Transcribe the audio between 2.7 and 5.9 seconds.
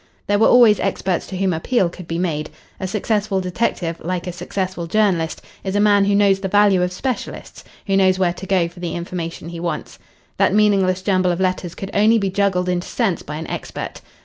A successful detective, like a successful journalist, is a